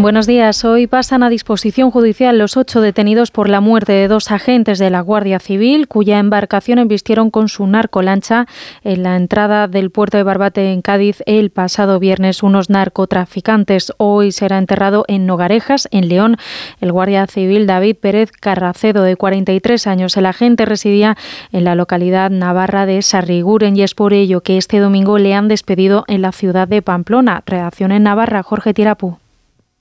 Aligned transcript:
Buenos 0.00 0.28
días. 0.28 0.64
Hoy 0.64 0.86
pasan 0.86 1.24
a 1.24 1.28
disposición 1.28 1.90
judicial 1.90 2.38
los 2.38 2.56
ocho 2.56 2.80
detenidos 2.80 3.32
por 3.32 3.48
la 3.48 3.60
muerte 3.60 3.94
de 3.94 4.06
dos 4.06 4.30
agentes 4.30 4.78
de 4.78 4.90
la 4.90 5.00
Guardia 5.00 5.40
Civil, 5.40 5.88
cuya 5.88 6.20
embarcación 6.20 6.78
embistieron 6.78 7.32
con 7.32 7.48
su 7.48 7.66
narcolancha 7.66 8.46
en 8.84 9.02
la 9.02 9.16
entrada 9.16 9.66
del 9.66 9.90
puerto 9.90 10.16
de 10.16 10.22
Barbate 10.22 10.72
en 10.72 10.82
Cádiz 10.82 11.24
el 11.26 11.50
pasado 11.50 11.98
viernes. 11.98 12.44
Unos 12.44 12.70
narcotraficantes. 12.70 13.92
Hoy 13.96 14.30
será 14.30 14.58
enterrado 14.58 15.04
en 15.08 15.26
Nogarejas, 15.26 15.88
en 15.90 16.08
León, 16.08 16.36
el 16.80 16.92
Guardia 16.92 17.26
Civil 17.26 17.66
David 17.66 17.96
Pérez 18.00 18.30
Carracedo, 18.30 19.02
de 19.02 19.16
43 19.16 19.88
años. 19.88 20.16
El 20.16 20.26
agente 20.26 20.64
residía 20.64 21.16
en 21.50 21.64
la 21.64 21.74
localidad 21.74 22.30
navarra 22.30 22.86
de 22.86 23.02
Sarriguren 23.02 23.76
y 23.76 23.82
es 23.82 23.96
por 23.96 24.12
ello 24.12 24.42
que 24.42 24.58
este 24.58 24.78
domingo 24.78 25.18
le 25.18 25.34
han 25.34 25.48
despedido 25.48 26.04
en 26.06 26.22
la 26.22 26.30
ciudad 26.30 26.68
de 26.68 26.82
Pamplona. 26.82 27.42
Reacción 27.46 27.90
en 27.90 28.04
Navarra, 28.04 28.44
Jorge 28.44 28.72
Tirapu. 28.72 29.18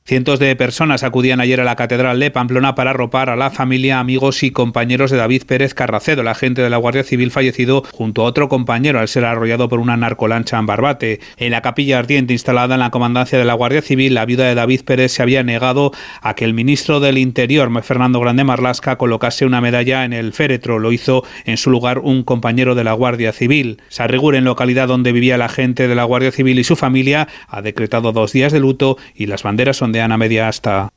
Cientos 0.08 0.40
de 0.40 0.56
personas 0.56 1.04
acudían 1.04 1.42
ayer 1.42 1.60
a 1.60 1.66
la 1.66 1.76
Catedral 1.76 2.18
de 2.18 2.32
Pamplona 2.32 2.76
para 2.76 2.92
arropar 2.92 3.30
a 3.30 3.36
la 3.36 3.52
familia, 3.52 4.00
amigos 4.00 4.42
y 4.42 4.52
compañeros 4.52 5.12
de 5.12 5.18
David 5.18 5.44
Pérez 5.46 5.74
Carracedo, 5.74 6.22
el 6.22 6.30
agente 6.30 6.62
de 6.62 6.70
la 6.70 6.78
Guardia 6.78 7.04
Civil 7.04 7.30
fallecido 7.30 7.84
junto 7.92 8.22
a 8.22 8.24
otro 8.24 8.48
compañero 8.48 9.02
al 9.02 9.10
ser 9.10 9.26
arrollado 9.26 9.68
por 9.68 9.82
una 9.82 9.98
narcolancha 9.98 10.60
en 10.60 10.66
Barbate. 10.66 11.20
En 11.36 11.52
la 11.52 11.62
capilla 11.62 12.00
ardiente 12.00 12.32
instalada 12.32 12.76
en 12.76 12.80
la 12.80 12.90
comandancia 12.90 13.38
de 13.38 13.44
la 13.44 13.54
Guardia 13.54 13.82
Civil, 13.82 14.14
la 14.14 14.26
viuda 14.26 14.46
de 14.46 14.56
David 14.56 14.84
Pérez 14.86 15.12
se 15.12 15.24
había 15.24 15.44
negado 15.44 15.92
a 16.22 16.36
que 16.36 16.46
el 16.46 16.54
ministro 16.54 17.02
del 17.02 17.18
Interior, 17.18 17.70
Fernando 17.84 18.22
Grande 18.22 18.46
Marlasca, 18.46 18.98
colocase 18.98 19.46
una 19.46 19.60
medalla 19.60 20.06
en 20.06 20.14
el 20.14 20.32
féretro. 20.32 20.80
Lo 20.80 20.94
hizo 20.94 21.26
en 21.44 21.58
su 21.58 21.70
lugar 21.70 22.00
un 22.00 22.24
compañero 22.24 22.76
de 22.76 22.86
la 22.86 22.94
Guardia 22.94 23.34
Civil. 23.34 23.82
en 24.00 24.44
localidad 24.46 24.88
donde 24.88 25.12
vivía 25.12 25.36
el 25.36 25.42
agente 25.42 25.90
de 25.90 25.96
la 25.96 26.06
Guardia 26.06 26.32
Civil 26.32 26.60
y 26.60 26.64
su 26.64 26.78
familia, 26.78 27.28
ha 27.50 27.62
decretado 27.62 28.14
dos 28.14 28.32
días 28.32 28.54
de 28.54 28.62
luto 28.62 28.98
y 29.14 29.26
las 29.26 29.44
banderas 29.44 29.76
son 29.76 29.92
de 29.92 29.97
de 29.98 30.04
Ana 30.04 30.18
Media 30.18 30.48
hasta 30.48 30.90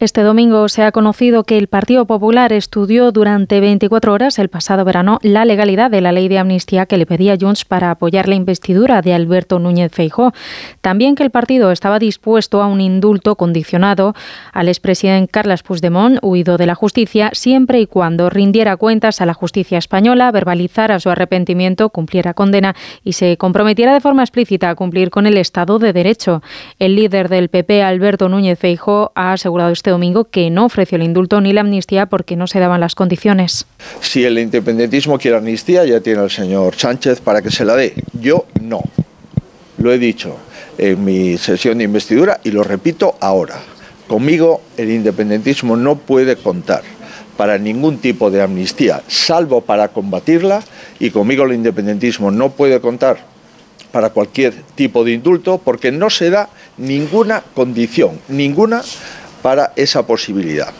este 0.00 0.22
domingo 0.22 0.68
se 0.68 0.82
ha 0.82 0.90
conocido 0.90 1.44
que 1.44 1.56
el 1.56 1.68
Partido 1.68 2.04
Popular 2.04 2.52
estudió 2.52 3.12
durante 3.12 3.60
24 3.60 4.12
horas 4.12 4.40
el 4.40 4.48
pasado 4.48 4.84
verano 4.84 5.20
la 5.22 5.44
legalidad 5.44 5.88
de 5.88 6.00
la 6.00 6.10
ley 6.10 6.26
de 6.26 6.40
amnistía 6.40 6.86
que 6.86 6.98
le 6.98 7.06
pedía 7.06 7.36
Junts 7.40 7.64
para 7.64 7.92
apoyar 7.92 8.28
la 8.28 8.34
investidura 8.34 9.02
de 9.02 9.14
Alberto 9.14 9.60
Núñez 9.60 9.92
Feijó. 9.92 10.32
También 10.80 11.14
que 11.14 11.22
el 11.22 11.30
partido 11.30 11.70
estaba 11.70 12.00
dispuesto 12.00 12.60
a 12.60 12.66
un 12.66 12.80
indulto 12.80 13.36
condicionado 13.36 14.14
al 14.52 14.66
expresidente 14.66 15.30
Carles 15.30 15.62
Puigdemont, 15.62 16.18
huido 16.22 16.56
de 16.56 16.66
la 16.66 16.74
justicia, 16.74 17.30
siempre 17.32 17.78
y 17.80 17.86
cuando 17.86 18.30
rindiera 18.30 18.76
cuentas 18.76 19.20
a 19.20 19.26
la 19.26 19.34
justicia 19.34 19.78
española, 19.78 20.32
verbalizara 20.32 20.98
su 20.98 21.08
arrepentimiento, 21.08 21.90
cumpliera 21.90 22.34
condena 22.34 22.74
y 23.04 23.12
se 23.12 23.36
comprometiera 23.36 23.94
de 23.94 24.00
forma 24.00 24.24
explícita 24.24 24.70
a 24.70 24.74
cumplir 24.74 25.10
con 25.10 25.26
el 25.26 25.36
Estado 25.36 25.78
de 25.78 25.92
Derecho. 25.92 26.42
El 26.80 26.96
líder 26.96 27.28
del 27.28 27.48
PP, 27.48 27.84
Alberto 27.84 28.28
Núñez 28.28 28.58
Feijó, 28.58 29.12
ha 29.14 29.32
asegurado 29.34 29.70
este 29.84 29.90
domingo 29.90 30.24
que 30.24 30.48
no 30.48 30.64
ofreció 30.64 30.96
el 30.96 31.02
indulto 31.02 31.42
ni 31.42 31.52
la 31.52 31.60
amnistía 31.60 32.06
porque 32.06 32.36
no 32.36 32.46
se 32.46 32.58
daban 32.58 32.80
las 32.80 32.94
condiciones. 32.94 33.66
Si 34.00 34.24
el 34.24 34.38
independentismo 34.38 35.18
quiere 35.18 35.36
amnistía, 35.36 35.84
ya 35.84 36.00
tiene 36.00 36.22
el 36.22 36.30
señor 36.30 36.74
Sánchez 36.74 37.20
para 37.20 37.42
que 37.42 37.50
se 37.50 37.66
la 37.66 37.76
dé. 37.76 37.92
Yo 38.18 38.46
no. 38.62 38.80
Lo 39.76 39.92
he 39.92 39.98
dicho 39.98 40.38
en 40.78 41.04
mi 41.04 41.36
sesión 41.36 41.76
de 41.76 41.84
investidura 41.84 42.40
y 42.44 42.50
lo 42.50 42.64
repito 42.64 43.16
ahora. 43.20 43.56
Conmigo 44.08 44.62
el 44.78 44.90
independentismo 44.90 45.76
no 45.76 45.96
puede 45.96 46.36
contar 46.36 46.82
para 47.36 47.58
ningún 47.58 47.98
tipo 47.98 48.30
de 48.30 48.40
amnistía, 48.40 49.02
salvo 49.06 49.60
para 49.60 49.88
combatirla, 49.88 50.62
y 50.98 51.10
conmigo 51.10 51.44
el 51.44 51.52
independentismo 51.52 52.30
no 52.30 52.52
puede 52.52 52.80
contar 52.80 53.18
para 53.92 54.08
cualquier 54.08 54.54
tipo 54.76 55.04
de 55.04 55.12
indulto, 55.12 55.60
porque 55.62 55.92
no 55.92 56.08
se 56.08 56.30
da 56.30 56.48
ninguna 56.78 57.42
condición, 57.54 58.18
ninguna 58.28 58.82
para 59.44 59.72
esa 59.76 60.06
posibilidad. 60.06 60.72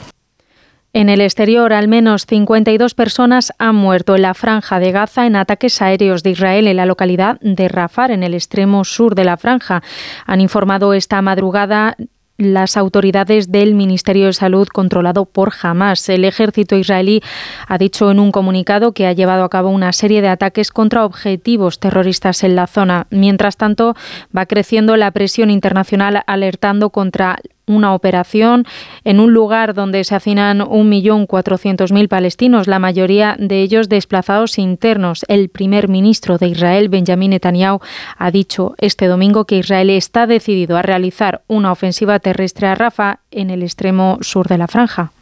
En 0.94 1.10
el 1.10 1.20
exterior, 1.20 1.74
al 1.74 1.86
menos 1.86 2.24
52 2.24 2.94
personas 2.94 3.52
han 3.58 3.74
muerto 3.74 4.16
en 4.16 4.22
la 4.22 4.32
franja 4.32 4.78
de 4.78 4.90
Gaza 4.90 5.26
en 5.26 5.36
ataques 5.36 5.82
aéreos 5.82 6.22
de 6.22 6.30
Israel 6.30 6.66
en 6.66 6.78
la 6.78 6.86
localidad 6.86 7.38
de 7.42 7.68
Rafar, 7.68 8.10
en 8.10 8.22
el 8.22 8.32
extremo 8.32 8.84
sur 8.84 9.14
de 9.14 9.24
la 9.24 9.36
franja. 9.36 9.82
Han 10.24 10.40
informado 10.40 10.94
esta 10.94 11.20
madrugada 11.20 11.94
las 12.36 12.76
autoridades 12.76 13.52
del 13.52 13.74
Ministerio 13.74 14.26
de 14.26 14.32
Salud 14.32 14.66
controlado 14.68 15.24
por 15.24 15.52
Hamas. 15.62 16.08
El 16.08 16.24
ejército 16.24 16.76
israelí 16.76 17.22
ha 17.68 17.78
dicho 17.78 18.10
en 18.10 18.18
un 18.18 18.32
comunicado 18.32 18.92
que 18.92 19.06
ha 19.06 19.12
llevado 19.12 19.44
a 19.44 19.50
cabo 19.50 19.68
una 19.68 19.92
serie 19.92 20.20
de 20.22 20.28
ataques 20.28 20.70
contra 20.70 21.04
objetivos 21.04 21.78
terroristas 21.78 22.42
en 22.42 22.56
la 22.56 22.66
zona. 22.66 23.06
Mientras 23.10 23.56
tanto, 23.56 23.94
va 24.36 24.46
creciendo 24.46 24.96
la 24.96 25.10
presión 25.12 25.50
internacional 25.50 26.22
alertando 26.26 26.90
contra 26.90 27.38
una 27.66 27.94
operación 27.94 28.64
en 29.04 29.20
un 29.20 29.32
lugar 29.32 29.74
donde 29.74 30.04
se 30.04 30.14
hacinan 30.14 30.60
1.400.000 30.60 32.08
palestinos, 32.08 32.66
la 32.66 32.78
mayoría 32.78 33.36
de 33.38 33.62
ellos 33.62 33.88
desplazados 33.88 34.58
internos. 34.58 35.24
El 35.28 35.48
primer 35.48 35.88
ministro 35.88 36.38
de 36.38 36.48
Israel, 36.48 36.88
Benjamin 36.88 37.30
Netanyahu, 37.30 37.80
ha 38.18 38.30
dicho 38.30 38.74
este 38.78 39.06
domingo 39.06 39.44
que 39.44 39.58
Israel 39.58 39.90
está 39.90 40.26
decidido 40.26 40.76
a 40.76 40.82
realizar 40.82 41.42
una 41.48 41.72
ofensiva 41.72 42.18
terrestre 42.18 42.66
a 42.66 42.74
Rafa 42.74 43.20
en 43.30 43.50
el 43.50 43.62
extremo 43.62 44.18
sur 44.20 44.48
de 44.48 44.58
la 44.58 44.68
franja. 44.68 45.12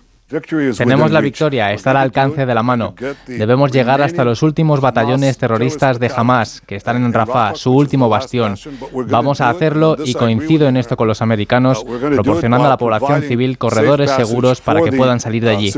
Tenemos 0.76 1.10
la 1.10 1.20
victoria, 1.20 1.72
está 1.72 1.90
al 1.90 1.98
alcance 1.98 2.46
de 2.46 2.54
la 2.54 2.62
mano. 2.62 2.94
Debemos 3.26 3.70
llegar 3.72 4.02
hasta 4.02 4.24
los 4.24 4.42
últimos 4.42 4.80
batallones 4.80 5.38
terroristas 5.38 5.98
de 5.98 6.10
Hamas, 6.14 6.60
que 6.60 6.76
están 6.76 7.04
en 7.04 7.12
Rafah, 7.12 7.54
su 7.54 7.72
último 7.72 8.08
bastión. 8.08 8.56
Vamos 9.08 9.40
a 9.40 9.50
hacerlo 9.50 9.96
y 10.04 10.14
coincido 10.14 10.68
en 10.68 10.76
esto 10.76 10.96
con 10.96 11.08
los 11.08 11.22
americanos, 11.22 11.84
proporcionando 11.84 12.66
a 12.66 12.70
la 12.70 12.78
población 12.78 13.22
civil 13.22 13.58
corredores 13.58 14.10
seguros 14.10 14.60
para 14.60 14.82
que 14.82 14.92
puedan 14.92 15.20
salir 15.20 15.44
de 15.44 15.50
allí. 15.50 15.72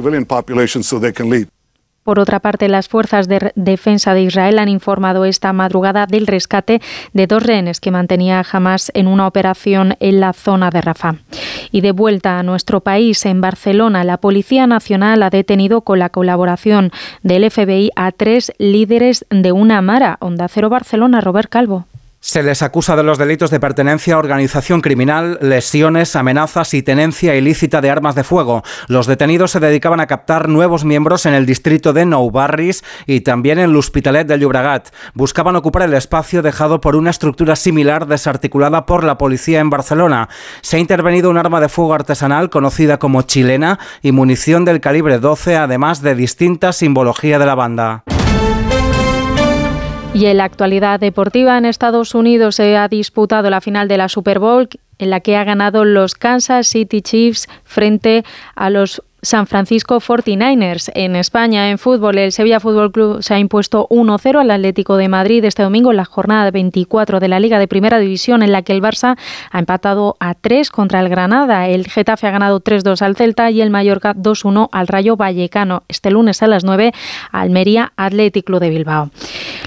Por 2.05 2.21
otra 2.21 2.39
parte, 2.39 2.69
las 2.69 2.89
fuerzas 2.89 3.29
de 3.29 3.51
defensa 3.55 4.13
de 4.13 4.23
Israel 4.23 4.59
han 4.59 4.69
informado 4.69 5.25
esta 5.25 5.55
madrugada 5.55 6.07
del 6.07 6.27
rescate 6.27 6.83
de 7.15 7.27
dos 7.27 7.43
rehenes 7.43 7.81
que 7.81 7.91
mantenía 7.91 8.45
Hamas 8.53 8.93
en 8.95 9.07
una 9.07 9.27
operación 9.27 9.97
en 10.01 10.21
la 10.21 10.35
zona 10.35 10.69
de 10.69 10.83
Rafah. 10.83 11.17
Y 11.73 11.81
de 11.81 11.93
vuelta 11.93 12.39
a 12.39 12.43
nuestro 12.43 12.81
país, 12.81 13.25
en 13.25 13.41
Barcelona, 13.41 14.05
la 14.05 14.19
Policía 14.19 14.67
Nacional 14.67 15.23
ha 15.23 15.31
detenido 15.31 15.81
con 15.81 15.99
la 15.99 16.11
colaboración 16.11 16.91
del 17.23 17.51
FBI 17.51 17.91
a 17.97 18.13
tres 18.13 18.53
líderes 18.59 19.25
de 19.31 19.53
una 19.53 19.81
mara. 19.81 20.19
Onda 20.21 20.47
Cero 20.49 20.69
Barcelona, 20.69 21.23
Robert 21.23 21.49
Calvo. 21.49 21.87
Se 22.27 22.43
les 22.43 22.63
acusa 22.63 22.97
de 22.97 23.03
los 23.03 23.19
delitos 23.19 23.51
de 23.51 23.61
pertenencia 23.61 24.15
a 24.15 24.19
organización 24.19 24.81
criminal, 24.81 25.39
lesiones, 25.43 26.17
amenazas 26.17 26.73
y 26.73 26.83
tenencia 26.83 27.37
ilícita 27.37 27.83
de 27.83 27.91
armas 27.91 28.15
de 28.15 28.25
fuego. 28.25 28.63
Los 28.89 29.07
detenidos 29.07 29.51
se 29.51 29.61
dedicaban 29.61 30.01
a 30.01 30.07
captar 30.07 30.49
nuevos 30.49 30.87
miembros 30.87 31.27
en 31.27 31.35
el 31.35 31.45
distrito 31.45 31.93
de 31.93 32.07
Nou 32.07 32.31
Barris 32.31 32.83
y 33.07 33.21
también 33.21 33.59
en 33.59 33.75
l'Hospitalet 33.75 34.27
de 34.27 34.39
Llobregat. 34.39 34.89
Buscaban 35.13 35.55
ocupar 35.55 35.83
el 35.83 35.93
espacio 35.93 36.41
dejado 36.41 36.81
por 36.81 36.97
una 36.97 37.11
estructura 37.11 37.57
similar 37.57 38.07
desarticulada 38.07 38.87
por 38.87 39.05
la 39.05 39.19
policía 39.19 39.61
en 39.61 39.69
Barcelona. 39.69 40.31
Se 40.63 40.79
ha 40.79 40.81
intervenido 40.81 41.29
un 41.29 41.37
arma 41.37 41.61
de 41.61 41.69
fuego 41.69 41.93
artesanal 41.93 42.49
conocida 42.49 42.99
como 42.99 43.21
chilena 43.21 43.79
y 44.01 44.13
munición 44.13 44.65
del 44.65 44.81
calibre 44.81 45.19
12, 45.19 45.57
además 45.57 46.01
de 46.01 46.15
distinta 46.15 46.73
simbología 46.73 47.39
de 47.39 47.45
la 47.45 47.55
banda. 47.55 48.05
Y 50.15 50.27
en 50.27 50.37
la 50.37 50.45
actualidad 50.45 51.01
deportiva 51.01 51.59
en 51.59 51.65
Estados 51.65 52.15
Unidos 52.15 52.55
se 52.55 52.77
ha 52.77 52.87
disputado 52.87 53.51
la 53.51 53.61
final 53.61 53.89
de 53.89 53.99
la 53.99 54.09
Super 54.09 54.39
Bowl 54.39 54.69
en 54.99 55.11
la 55.11 55.19
que 55.19 55.37
ha 55.37 55.43
ganado 55.43 55.85
los 55.85 56.15
Kansas 56.15 56.69
City 56.69 57.03
Chiefs 57.03 57.49
frente 57.65 58.25
a 58.55 58.71
los 58.71 59.03
San 59.25 59.47
Francisco 59.47 60.01
49ers. 60.01 60.93
En 60.95 61.17
España, 61.17 61.71
en 61.71 61.79
fútbol, 61.79 62.19
el 62.19 62.31
Sevilla 62.31 62.61
Fútbol 62.61 62.93
Club 62.93 63.23
se 63.23 63.35
ha 63.35 63.39
impuesto 63.39 63.89
1-0 63.89 64.41
al 64.41 64.51
Atlético 64.51 64.97
de 64.97 65.09
Madrid 65.09 65.45
este 65.45 65.63
domingo 65.63 65.91
en 65.91 65.97
la 65.97 66.05
jornada 66.05 66.51
24 66.51 67.21
de 67.21 67.29
la 67.29 67.41
Liga 67.41 67.59
de 67.59 67.67
Primera 67.67 67.99
División, 67.99 68.43
en 68.43 68.53
la 68.53 68.63
que 68.63 68.73
el 68.73 68.83
Barça 68.83 69.17
ha 69.51 69.59
empatado 69.59 70.17
a 70.21 70.35
3 70.35 70.71
contra 70.71 71.01
el 71.01 71.09
Granada. 71.09 71.69
El 71.69 71.89
Getafe 71.89 72.27
ha 72.27 72.33
ganado 72.33 72.61
3-2 72.61 73.01
al 73.03 73.17
Celta 73.17 73.51
y 73.51 73.63
el 73.63 73.71
Mallorca 73.71 74.15
2-1 74.15 74.69
al 74.71 74.87
Rayo 74.89 75.17
Vallecano. 75.17 75.85
Este 75.89 76.11
lunes 76.11 76.43
a 76.43 76.47
las 76.47 76.63
9, 76.63 76.93
Almería 77.33 77.93
Atlético 77.97 78.61
de 78.61 78.69
Bilbao. 78.69 79.11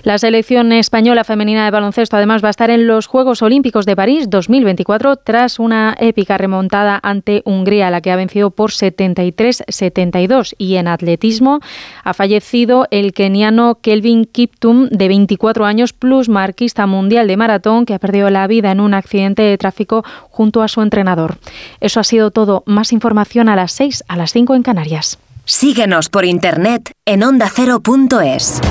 La 0.04 0.18
selección 0.18 0.72
española 0.72 1.24
femenina 1.24 1.66
de 1.66 1.72
baloncesto 1.72 2.16
además 2.16 2.44
va 2.44 2.48
a 2.48 2.52
estar 2.52 2.70
en 2.70 2.88
los 2.88 3.08
Juegos 3.08 3.42
Olímpicos 3.42 3.86
de 3.86 3.96
París 3.96 4.30
2024 4.30 5.18
tras 5.18 5.60
una 5.60 5.96
épica 6.00 6.38
remontada 6.38 7.00
ante 7.02 7.42
Hungría, 7.46 7.90
la 7.90 8.02
que 8.02 8.12
ha 8.12 8.16
vencido 8.16 8.52
por 8.52 8.72
73 8.72 9.64
72 9.68 10.56
y 10.58 10.76
en 10.76 10.88
atletismo 10.88 11.60
ha 12.04 12.14
fallecido 12.14 12.88
el 12.92 13.14
keniano 13.14 13.80
Kelvin 13.82 14.26
Kiptum 14.26 14.88
de 14.90 15.08
24 15.08 15.66
años 15.66 15.94
plus 15.94 16.30
marquista 16.30 16.86
mundial 16.86 17.28
de 17.28 17.38
maratón 17.38 17.86
que 17.86 17.94
ha 17.94 18.00
perdido 18.00 18.30
la 18.30 18.48
vida 18.48 18.72
en 18.72 18.80
un 18.80 18.94
accidente 18.94 19.42
de 19.42 19.58
tráfico 19.58 20.04
junto 20.30 20.62
a 20.62 20.68
su 20.68 20.82
entrenador. 20.82 21.38
Eso 21.82 22.00
ha 22.00 22.04
sido 22.04 22.32
todo. 22.32 22.64
Más 22.66 22.94
información 22.94 23.50
a 23.50 23.56
las 23.56 23.72
6, 23.74 24.04
a 24.08 24.16
las 24.16 24.32
5 24.32 24.56
en 24.56 24.64
Canarias. 24.64 25.20
Síguenos 25.46 26.10
por 26.10 26.26
internet 26.26 26.92
en 27.06 27.24
ondacero.es. 27.24 28.62